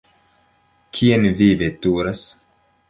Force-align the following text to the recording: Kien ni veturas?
Kien 0.99 1.29
ni 1.37 1.53
veturas? 1.63 2.29